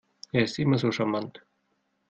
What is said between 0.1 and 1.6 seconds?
Er ist immer so charmant.